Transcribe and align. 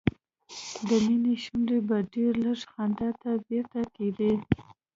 د 0.87 0.89
مينې 1.05 1.35
شونډې 1.43 1.77
به 1.87 1.97
ډېر 2.13 2.33
لږ 2.45 2.59
خندا 2.71 3.09
ته 3.21 3.29
بیرته 3.47 3.81
کېدې 3.95 4.31